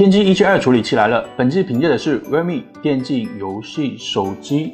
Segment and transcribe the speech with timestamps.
[0.00, 4.72] 天玑一七二处理器来了，本期凭借的是 Realme 电竞游戏手机。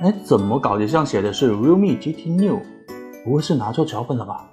[0.00, 2.62] 哎，怎么稿子上写的是 Realme GT New？
[3.26, 4.48] 不会是拿错脚本了吧？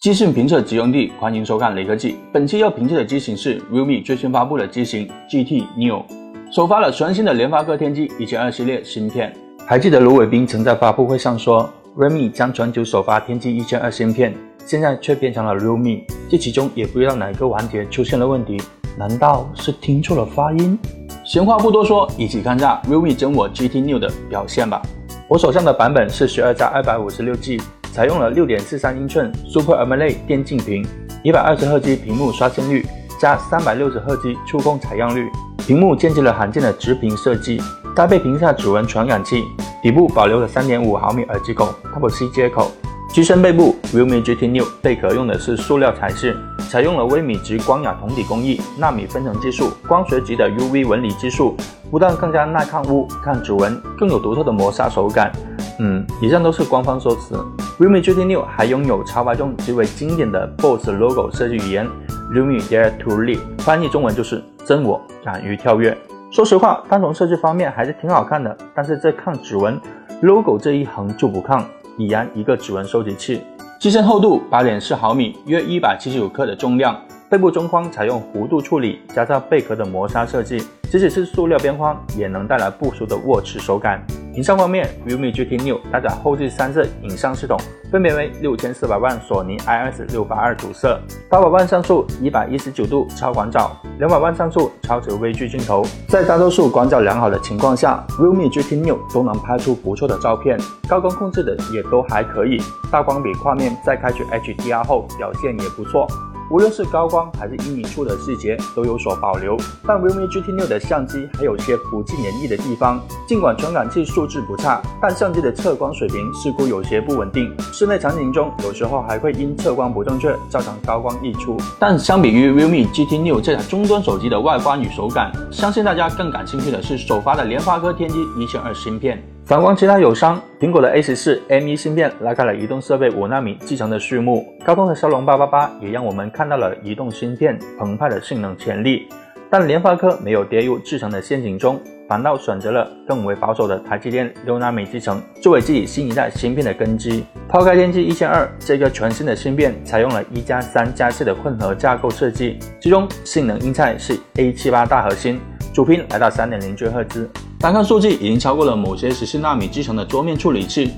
[0.00, 2.16] 机型评测即用地，欢迎收看雷科技。
[2.32, 6.02] 本期要评测的机型是 Realme 最新发布的机型 GT New，
[6.50, 9.36] 首发了全新的联发科天玑一千二系列芯片。
[9.66, 14.34] 还记得卢伟斌曾在发布会上说，Realme 将全球首发天玑一千二芯片。
[14.66, 18.60] 现在却变成了 Realme，这其中也不知道哪个环节出现了问题，
[18.96, 20.78] 难道是听错了发音？
[21.24, 24.80] 闲话不多说，一起看下 Realme 真我 GT New 的表现吧。
[25.26, 27.60] 我手上的版本是十二加二百五十六 G，
[27.92, 30.86] 采用了六点四三英寸 Super AMOLED 电竞屏，
[31.24, 32.86] 一百二十赫兹屏幕刷新率
[33.18, 37.60] 加三百六十赫兹触控采样率，屏幕兼具了罕见的直屏设计，
[37.96, 39.42] 搭配屏下指纹传感器，
[39.82, 42.70] 底部保留了三点五毫米耳机孔 Type C 接口。
[43.12, 46.36] 机身背部，Realme GT New 贝壳用的是塑料材质，
[46.68, 51.56] 采用了微米级光雅铜底工艺、纳米分层技术、光学级的 UV 纹理技术，
[51.90, 55.32] 不但更加耐抗污、抗指纹，更有独特的磨砂手感。
[55.80, 57.34] 嗯，以上都是官方说辞。
[57.78, 61.88] Realme GT New 还拥有超白中极为经典的 Boss Logo 设计语言
[62.32, 65.98] ，Realme Dare to Lead，翻译中文就是真我敢于跳跃。
[66.30, 69.80] 说实话，单从设计方面还是挺好看的，但是这抗指纹
[70.22, 71.66] Logo 这一横就不抗。
[71.98, 73.42] 已然一个指纹收集器，
[73.80, 76.96] 机身厚度八点四毫米，约一百七十五克的重量。
[77.28, 84.00] 背部中框采用弧度处理，加上贝壳的磨砂设计，即使是塑料边框，也能带来不俗的握持手感。
[84.34, 87.58] 影像方面，Realme GT Neo 搭载后置三摄影像系统，
[87.90, 95.84] 分别为六千四百万索尼 IS 六八二主摄，八百万像素一百一十九度超广角，两百万像素超值微距镜头。
[96.06, 100.56] 在大多数广角良好的情况下，Realme GT Neo 都能拍出不错的照片，
[100.88, 106.06] 高光控制的也都还可以，大光比画面在开启 HDR 后表现也不错。
[106.50, 109.56] 无论是高光还是阴影处的细节都有所保留，
[109.86, 113.00] 但 Realme GT 6的相机还有些不尽人意的地方。
[113.28, 117.54] 尽管传感器素质不差，但相机的测光水平似乎有些不稳定。
[117.72, 121.56] 室内场景中，有时候还会因测光不正确造成高光溢出。
[121.78, 129.22] 但相比于 Realme GT 6这台中端手机的外观与手感，相信大家更感兴趣的是首发的联发科天玑一千二芯片。
[129.50, 139.08] 反观其他友商，苹果的 A 十四 M1 芯片拉开了移动设备五纳米继承的序幕，高通的骁龙八八八也让我们看到了移动芯片澎湃的性能潜力。
[139.50, 147.24] 但联发科没有跌入制程的陷阱中，反倒选择了更为保守的台积电六纳米制程作为自己新一代芯片的根基。
[147.48, 155.40] 抛开天玑一千二这个全新的芯片，采用了一加三加四的混合架构设计，其中性能硬菜是 A 七八大核心，
[155.74, 157.28] 主频来到三点零 G 赫兹。
[157.62, 160.90] 单看数据，已经超过了某些十四纳米制成的桌面处理器。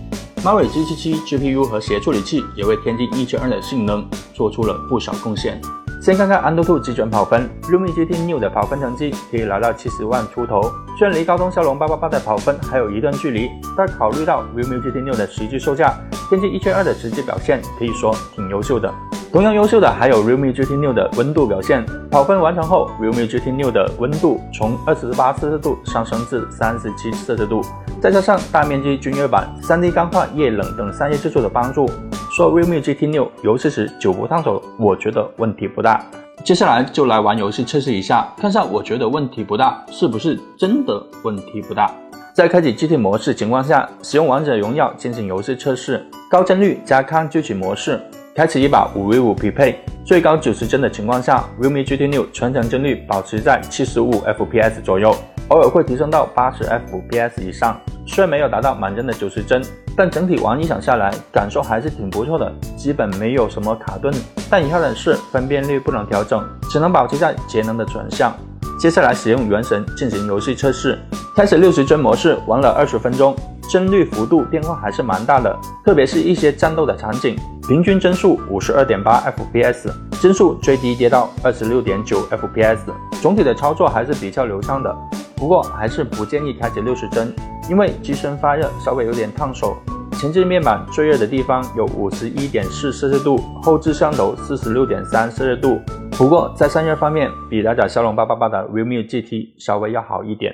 [0.45, 5.61] m a r i G 7 7 GPU 和协处理器也为天玑一千二的性能做出了不少贡献。
[6.01, 10.63] 先看看安兔兔基准跑分，Realme GT Neo 的跑分成绩可以来到七十万出头。
[10.97, 18.93] 虽然离高通骁龙八八八的跑分还有一段距离，但考虑到 Realme GT Neo 的实际售价，天玑一千二的实际表现可以说挺优秀的。
[19.33, 27.63] 同样优秀的还有 Realme GT New 的温度表现，跑分完成后，Realme GT New 的温度从二十八摄氏度上升至三十七摄氏度，
[27.99, 31.89] 再加上大面积均热板、3D 钢化液冷等散热技术的帮助，
[32.31, 36.05] 说 Realme GT New 游戏时久不烫手，我觉得问题不大。
[36.45, 41.91] 接下来就来玩游戏测试一下，看下我觉得问题不大是不是真的问题不大。
[42.35, 47.99] 在开启 GT 模式情况下，使用王者荣耀进行游戏测试，高帧率加抗锯齿模式。
[48.35, 55.15] 开启一把五 v 五匹配，最高九十帧的情况下，Realme GT 6全程帧率保持在七十五 FPS 左右，
[55.49, 57.79] 偶尔会提升到八十 FPS 以上。
[58.07, 59.61] 虽然没有达到满帧的九十帧，
[59.95, 64.11] 但整体玩一场下来，感受还是挺不错的，基本没有什么卡顿。
[64.49, 68.35] 但遗憾的是，分辨率不能调整，只能保持在节能的转向。
[68.81, 70.99] 接下来使用原神进行游戏测试，
[71.37, 73.37] 开始六十帧模式，玩了二十分钟，
[73.71, 75.55] 帧率幅度变化还是蛮大的，
[75.85, 77.37] 特别是一些战斗的场景。
[77.69, 79.89] 平均帧数五十二点八 FPS，
[80.21, 82.81] 帧数最低跌到二十六点九 FPS，
[83.23, 84.93] 总体的操作还是比较流畅的。
[85.37, 87.33] 不过还是不建议开启六十帧，
[87.71, 89.77] 因为机身发热稍微有点烫手。
[90.15, 95.81] 前置面板最热的地方有五十一点四摄氏度，后置摄像头四十六点三摄氏度。
[96.19, 100.53] 不过在散热方面，比搭载骁龙八八八的 Realme GT 稍微要好一点。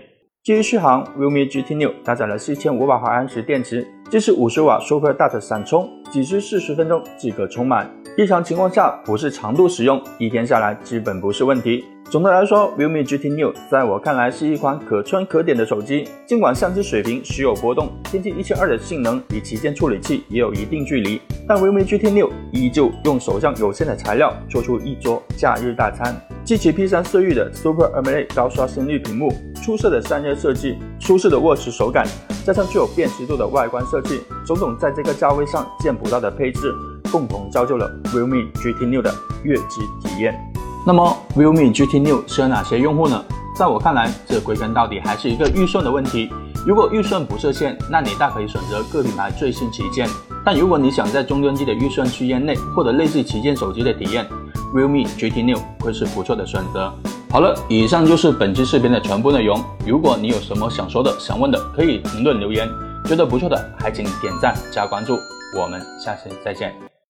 [0.48, 7.86] 基于续航，Realme GT 6搭载了4500毫安时电池，支持五十瓦 Super Dart 闪充，只需四十分钟即可充满。
[8.16, 11.84] 日常情况下不是长度使用，一天下来基本不是问题。
[12.04, 16.08] 总的来说，Realme GT Neo 在我看来是一款可圈可点的手机。
[16.24, 26.18] 尽管相机水平时有波动，天玑一千二的性能离旗舰处理器也有一定距离，但 Realme GT Neo 依旧用手上有限的材料做出一桌假日大餐。
[26.48, 29.30] 继其 P3 色域的 Super AMOLED 高刷新率屏幕、
[29.62, 32.06] 出色的散热设计、舒适的握持手感，
[32.42, 36.74] 加上具有辨识度的外观设计，种种在这个价位上见不到的配置，
[37.12, 40.34] 共同造就了 Realme GT 六的越级体验。
[40.86, 43.22] 那么 Realme GT 六适合哪些用户呢？
[43.54, 46.30] 在我看来，这归根到底还是一个预算的问题。
[46.66, 50.08] 如果预算不设限，那你大可以选择各品牌最新旗舰。
[50.46, 54.26] 但如果你想在中端机的预算区间内获得类似旗舰手机的体验
[54.74, 56.92] ，Realme GT Neo 会是不错的选择。
[57.30, 59.62] 好了，以上就是本期视频的全部内容。
[59.86, 62.68] 如果你有什么想说的、想问的，可以评论留言。
[63.04, 65.16] 觉得不错的，还请点赞加关注。
[65.56, 66.97] 我们下期再见。